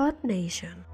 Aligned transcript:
Earth 0.00 0.24
Nation. 0.24 0.86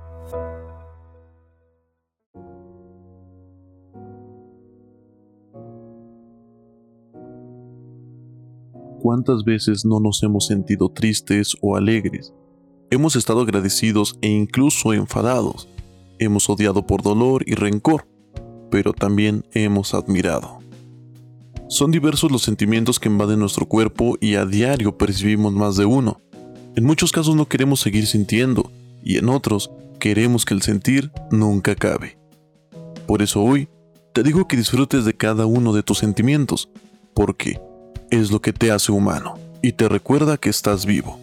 ¿Cuántas 9.00 9.44
veces 9.44 9.84
no 9.84 10.00
nos 10.00 10.24
hemos 10.24 10.46
sentido 10.46 10.88
tristes 10.88 11.56
o 11.60 11.76
alegres? 11.76 12.34
Hemos 12.90 13.14
estado 13.14 13.42
agradecidos 13.42 14.18
e 14.22 14.28
incluso 14.28 14.92
enfadados. 14.92 15.68
Hemos 16.18 16.50
odiado 16.50 16.84
por 16.84 17.02
dolor 17.02 17.44
y 17.46 17.54
rencor, 17.54 18.08
pero 18.72 18.92
también 18.92 19.44
hemos 19.52 19.94
admirado. 19.94 20.58
Son 21.68 21.92
diversos 21.92 22.32
los 22.32 22.42
sentimientos 22.42 22.98
que 22.98 23.08
invaden 23.08 23.38
nuestro 23.38 23.66
cuerpo 23.66 24.16
y 24.20 24.34
a 24.34 24.44
diario 24.44 24.98
percibimos 24.98 25.52
más 25.52 25.76
de 25.76 25.84
uno. 25.84 26.20
En 26.74 26.84
muchos 26.84 27.12
casos 27.12 27.36
no 27.36 27.46
queremos 27.46 27.78
seguir 27.78 28.08
sintiendo 28.08 28.72
y 29.06 29.18
en 29.18 29.28
otros 29.28 29.70
queremos 30.00 30.44
que 30.44 30.52
el 30.52 30.62
sentir 30.62 31.12
nunca 31.30 31.70
acabe. 31.72 32.18
Por 33.06 33.22
eso 33.22 33.40
hoy 33.40 33.68
te 34.12 34.24
digo 34.24 34.48
que 34.48 34.56
disfrutes 34.56 35.04
de 35.04 35.14
cada 35.14 35.46
uno 35.46 35.72
de 35.72 35.84
tus 35.84 35.98
sentimientos, 35.98 36.70
porque 37.14 37.60
es 38.10 38.32
lo 38.32 38.42
que 38.42 38.52
te 38.52 38.72
hace 38.72 38.90
humano 38.90 39.38
y 39.62 39.72
te 39.74 39.88
recuerda 39.88 40.38
que 40.38 40.48
estás 40.48 40.86
vivo. 40.86 41.20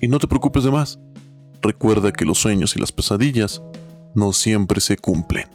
Y 0.00 0.08
no 0.08 0.18
te 0.18 0.26
preocupes 0.26 0.64
de 0.64 0.70
más. 0.70 0.98
Recuerda 1.60 2.10
que 2.10 2.24
los 2.24 2.38
sueños 2.38 2.74
y 2.74 2.80
las 2.80 2.90
pesadillas 2.90 3.62
no 4.14 4.32
siempre 4.32 4.80
se 4.80 4.96
cumplen. 4.96 5.46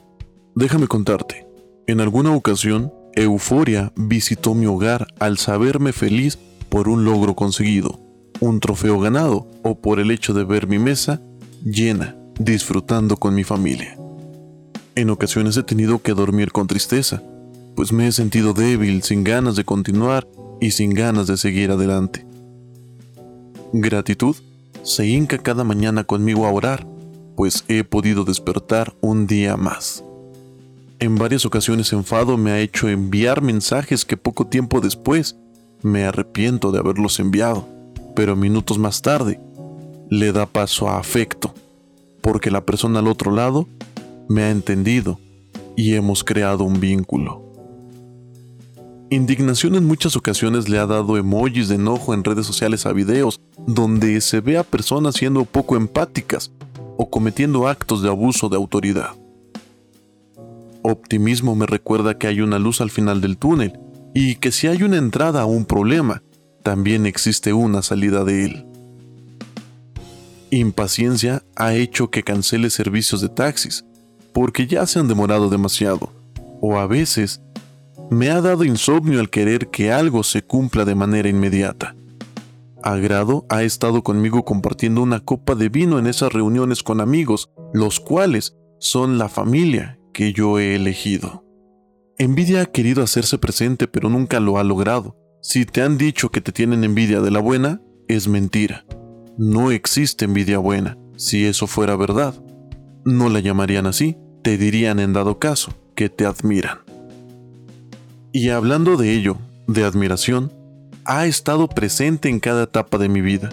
Déjame 0.54 0.86
contarte, 0.86 1.48
en 1.88 2.00
alguna 2.00 2.36
ocasión, 2.36 2.94
euforia 3.16 3.92
visitó 3.96 4.54
mi 4.54 4.68
hogar 4.68 5.08
al 5.18 5.40
saberme 5.40 5.94
feliz 5.94 6.38
por 6.70 6.90
un 6.90 7.06
logro 7.06 7.36
conseguido, 7.36 8.00
un 8.40 8.60
trofeo 8.60 9.00
ganado 9.00 9.48
o 9.64 9.80
por 9.82 10.00
el 10.00 10.12
hecho 10.12 10.36
de 10.36 10.44
ver 10.44 10.68
mi 10.68 10.78
mesa 10.78 11.20
llena, 11.64 12.16
disfrutando 12.40 13.18
con 13.18 13.36
mi 13.36 13.44
familia. 13.44 13.98
En 14.96 15.10
ocasiones 15.10 15.56
he 15.58 15.64
tenido 15.64 16.02
que 16.02 16.14
dormir 16.14 16.52
con 16.52 16.68
tristeza, 16.68 17.22
pues 17.76 17.92
me 17.94 18.08
he 18.08 18.12
sentido 18.12 18.54
débil, 18.54 19.04
sin 19.04 19.24
ganas 19.24 19.56
de 19.56 19.64
continuar 19.64 20.28
y 20.60 20.72
sin 20.72 20.94
ganas 20.94 21.28
de 21.28 21.38
seguir 21.38 21.72
adelante. 21.72 22.26
Gratitud 23.72 24.36
se 24.84 25.08
hinca 25.08 25.38
cada 25.38 25.64
mañana 25.64 26.04
conmigo 26.04 26.46
a 26.46 26.52
orar, 26.52 26.86
pues 27.36 27.64
he 27.68 27.84
podido 27.84 28.26
despertar 28.26 28.94
un 29.02 29.28
día 29.28 29.56
más. 29.56 30.04
En 31.00 31.16
varias 31.16 31.46
ocasiones 31.46 31.94
enfado 31.94 32.38
me 32.38 32.52
ha 32.52 32.60
hecho 32.60 32.90
enviar 32.90 33.42
mensajes 33.42 34.04
que 34.04 34.18
poco 34.18 34.48
tiempo 34.48 34.82
después 34.82 35.38
me 35.82 36.04
arrepiento 36.04 36.72
de 36.72 36.80
haberlos 36.80 37.20
enviado, 37.20 37.68
pero 38.16 38.36
minutos 38.36 38.78
más 38.78 39.02
tarde 39.02 39.40
le 40.10 40.32
da 40.34 40.46
paso 40.48 40.90
a 40.90 40.98
afecto, 40.98 41.54
porque 42.22 42.52
la 42.52 42.66
persona 42.66 43.00
al 43.00 43.08
otro 43.08 43.32
lado 43.32 43.68
me 44.28 44.44
ha 44.44 44.52
entendido 44.52 45.20
y 45.76 45.96
hemos 45.96 46.24
creado 46.24 46.64
un 46.64 46.80
vínculo. 46.80 47.50
Indignación 49.12 49.76
en 49.76 49.86
muchas 49.86 50.16
ocasiones 50.16 50.70
le 50.70 50.78
ha 50.78 50.86
dado 50.86 51.18
emojis 51.18 51.68
de 51.68 51.76
enojo 51.76 52.14
en 52.14 52.24
redes 52.24 52.46
sociales 52.46 52.86
a 52.86 52.94
videos 52.94 53.42
donde 53.66 54.22
se 54.22 54.40
ve 54.40 54.58
a 54.58 54.64
personas 54.64 55.16
siendo 55.16 55.46
poco 55.46 55.76
empáticas 55.76 56.52
o 56.96 57.10
cometiendo 57.10 57.68
actos 57.68 58.04
de 58.04 58.10
abuso 58.10 58.50
de 58.50 58.58
autoridad. 58.58 59.16
Optimismo 60.84 61.56
me 61.56 61.66
recuerda 61.66 62.18
que 62.18 62.28
hay 62.28 62.42
una 62.42 62.60
luz 62.60 62.82
al 62.82 62.92
final 62.92 63.20
del 63.20 63.38
túnel 63.38 63.80
y 64.14 64.36
que 64.36 64.52
si 64.52 64.68
hay 64.68 64.84
una 64.84 64.98
entrada 64.98 65.42
a 65.42 65.46
un 65.46 65.66
problema, 65.66 66.22
también 66.62 67.06
existe 67.06 67.52
una 67.52 67.82
salida 67.82 68.24
de 68.24 68.46
él. 68.46 68.69
Impaciencia 70.52 71.44
ha 71.56 71.74
hecho 71.74 72.10
que 72.10 72.24
cancele 72.24 72.70
servicios 72.70 73.22
de 73.22 73.30
taxis 73.30 73.86
porque 74.34 74.66
ya 74.66 74.86
se 74.88 75.00
han 75.00 75.08
demorado 75.08 75.50
demasiado 75.50 76.12
o 76.62 76.78
a 76.80 76.88
veces 76.88 77.42
me 78.10 78.30
ha 78.30 78.42
dado 78.42 78.64
insomnio 78.64 79.20
al 79.20 79.30
querer 79.30 79.70
que 79.70 79.92
algo 79.92 80.24
se 80.24 80.42
cumpla 80.42 80.86
de 80.86 80.96
manera 80.96 81.30
inmediata. 81.30 81.96
Agrado 82.82 83.46
ha 83.50 83.64
estado 83.64 84.04
conmigo 84.04 84.44
compartiendo 84.44 85.04
una 85.04 85.20
copa 85.20 85.54
de 85.54 85.70
vino 85.70 86.00
en 86.00 86.08
esas 86.08 86.34
reuniones 86.34 86.82
con 86.82 87.02
amigos, 87.02 87.52
los 87.74 88.00
cuales 88.00 88.56
son 88.80 89.18
la 89.18 89.30
familia 89.30 90.00
que 90.14 90.34
yo 90.34 90.60
he 90.60 90.76
elegido. 90.76 91.46
Envidia 92.18 92.62
ha 92.62 92.66
querido 92.66 93.04
hacerse 93.04 93.38
presente 93.38 93.88
pero 93.88 94.10
nunca 94.10 94.40
lo 94.40 94.58
ha 94.58 94.64
logrado. 94.64 95.16
Si 95.42 95.66
te 95.66 95.82
han 95.82 95.98
dicho 95.98 96.32
que 96.32 96.42
te 96.42 96.52
tienen 96.52 96.84
envidia 96.84 97.22
de 97.22 97.32
la 97.32 97.40
buena, 97.40 97.82
es 98.08 98.28
mentira. 98.28 98.86
No 99.42 99.72
existe 99.72 100.26
envidia 100.26 100.58
buena. 100.58 100.98
Si 101.16 101.46
eso 101.46 101.66
fuera 101.66 101.96
verdad, 101.96 102.36
no 103.06 103.30
la 103.30 103.40
llamarían 103.40 103.88
así, 103.88 104.18
te 104.42 104.58
dirían 104.58 105.00
en 105.00 105.14
dado 105.14 105.40
caso 105.40 105.74
que 105.96 106.10
te 106.10 106.26
admiran. 106.26 106.80
Y 108.34 108.50
hablando 108.50 108.98
de 108.98 109.14
ello, 109.14 109.38
de 109.66 109.86
admiración, 109.86 110.52
ha 111.06 111.26
estado 111.26 111.70
presente 111.70 112.28
en 112.28 112.42
cada 112.42 112.64
etapa 112.64 112.98
de 112.98 113.08
mi 113.08 113.22
vida. 113.22 113.50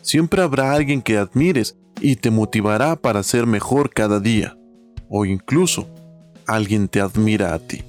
Siempre 0.00 0.42
habrá 0.42 0.74
alguien 0.74 1.02
que 1.02 1.18
admires 1.18 1.76
y 2.00 2.14
te 2.14 2.30
motivará 2.30 2.94
para 2.94 3.24
ser 3.24 3.48
mejor 3.48 3.90
cada 3.92 4.20
día, 4.20 4.56
o 5.08 5.24
incluso 5.24 5.88
alguien 6.46 6.86
te 6.86 7.00
admira 7.00 7.52
a 7.52 7.58
ti. 7.58 7.82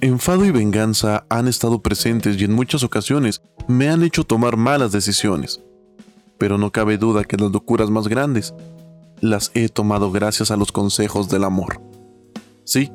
Enfado 0.00 0.44
y 0.44 0.52
venganza 0.52 1.26
han 1.28 1.48
estado 1.48 1.82
presentes 1.82 2.40
y 2.40 2.44
en 2.44 2.52
muchas 2.52 2.84
ocasiones 2.84 3.42
me 3.66 3.88
han 3.88 4.04
hecho 4.04 4.22
tomar 4.22 4.56
malas 4.56 4.92
decisiones, 4.92 5.60
pero 6.38 6.56
no 6.56 6.70
cabe 6.70 6.98
duda 6.98 7.24
que 7.24 7.36
las 7.36 7.50
locuras 7.50 7.90
más 7.90 8.06
grandes 8.06 8.54
las 9.20 9.50
he 9.54 9.68
tomado 9.68 10.12
gracias 10.12 10.52
a 10.52 10.56
los 10.56 10.70
consejos 10.70 11.28
del 11.28 11.42
amor. 11.42 11.80
Sí, 12.62 12.92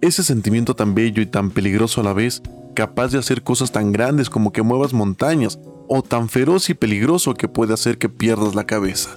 ese 0.00 0.22
sentimiento 0.22 0.76
tan 0.76 0.94
bello 0.94 1.20
y 1.20 1.26
tan 1.26 1.50
peligroso 1.50 2.00
a 2.00 2.04
la 2.04 2.12
vez, 2.12 2.40
capaz 2.74 3.08
de 3.08 3.18
hacer 3.18 3.42
cosas 3.42 3.72
tan 3.72 3.90
grandes 3.90 4.30
como 4.30 4.52
que 4.52 4.62
muevas 4.62 4.92
montañas, 4.92 5.58
o 5.88 6.02
tan 6.02 6.28
feroz 6.28 6.70
y 6.70 6.74
peligroso 6.74 7.34
que 7.34 7.48
puede 7.48 7.74
hacer 7.74 7.98
que 7.98 8.08
pierdas 8.08 8.54
la 8.54 8.64
cabeza. 8.64 9.16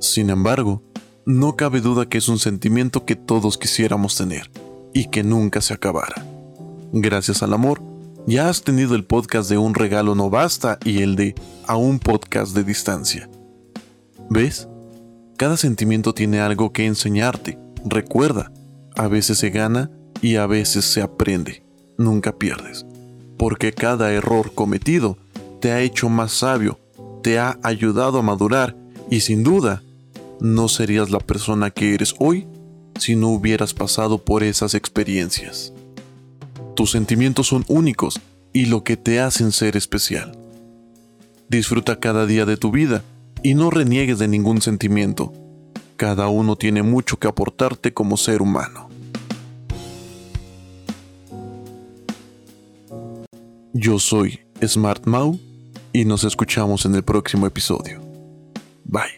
Sin 0.00 0.30
embargo, 0.30 0.82
no 1.24 1.54
cabe 1.54 1.80
duda 1.80 2.08
que 2.08 2.18
es 2.18 2.28
un 2.28 2.40
sentimiento 2.40 3.04
que 3.04 3.14
todos 3.14 3.58
quisiéramos 3.58 4.16
tener, 4.16 4.50
y 4.92 5.06
que 5.06 5.22
nunca 5.22 5.60
se 5.60 5.74
acabara. 5.74 6.24
Gracias 6.92 7.42
al 7.42 7.52
amor, 7.52 7.82
ya 8.26 8.48
has 8.48 8.62
tenido 8.62 8.94
el 8.94 9.04
podcast 9.04 9.48
de 9.48 9.58
Un 9.58 9.74
regalo 9.74 10.14
no 10.14 10.30
basta 10.30 10.78
y 10.84 11.02
el 11.02 11.16
de 11.16 11.34
A 11.66 11.76
un 11.76 11.98
podcast 11.98 12.54
de 12.54 12.64
distancia. 12.64 13.28
¿Ves? 14.30 14.68
Cada 15.36 15.56
sentimiento 15.56 16.12
tiene 16.12 16.40
algo 16.40 16.72
que 16.72 16.84
enseñarte. 16.84 17.58
Recuerda, 17.84 18.52
a 18.96 19.08
veces 19.08 19.38
se 19.38 19.50
gana 19.50 19.90
y 20.20 20.36
a 20.36 20.46
veces 20.46 20.84
se 20.84 21.00
aprende. 21.00 21.62
Nunca 21.96 22.36
pierdes. 22.36 22.84
Porque 23.38 23.72
cada 23.72 24.12
error 24.12 24.52
cometido 24.54 25.16
te 25.60 25.72
ha 25.72 25.80
hecho 25.80 26.08
más 26.08 26.32
sabio, 26.32 26.78
te 27.22 27.38
ha 27.38 27.58
ayudado 27.62 28.18
a 28.18 28.22
madurar 28.22 28.76
y 29.10 29.20
sin 29.20 29.42
duda 29.42 29.82
no 30.40 30.68
serías 30.68 31.10
la 31.10 31.20
persona 31.20 31.70
que 31.70 31.94
eres 31.94 32.14
hoy 32.18 32.46
si 32.98 33.16
no 33.16 33.28
hubieras 33.28 33.74
pasado 33.74 34.18
por 34.24 34.42
esas 34.42 34.74
experiencias. 34.74 35.72
Tus 36.76 36.90
sentimientos 36.90 37.48
son 37.48 37.64
únicos 37.68 38.20
y 38.52 38.66
lo 38.66 38.84
que 38.84 38.96
te 38.96 39.20
hacen 39.20 39.52
ser 39.52 39.76
especial. 39.76 40.38
Disfruta 41.48 41.98
cada 41.98 42.26
día 42.26 42.44
de 42.44 42.56
tu 42.56 42.70
vida 42.70 43.02
y 43.42 43.54
no 43.54 43.70
reniegues 43.70 44.18
de 44.18 44.28
ningún 44.28 44.60
sentimiento. 44.60 45.32
Cada 45.96 46.28
uno 46.28 46.56
tiene 46.56 46.82
mucho 46.82 47.18
que 47.18 47.28
aportarte 47.28 47.92
como 47.92 48.16
ser 48.16 48.42
humano. 48.42 48.88
Yo 53.72 53.98
soy 53.98 54.40
Smart 54.64 55.06
Mau 55.06 55.38
y 55.92 56.04
nos 56.04 56.24
escuchamos 56.24 56.84
en 56.84 56.94
el 56.94 57.02
próximo 57.02 57.46
episodio. 57.46 58.00
Bye. 58.84 59.17